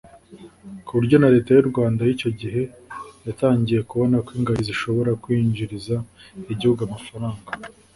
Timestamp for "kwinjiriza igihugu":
5.23-6.81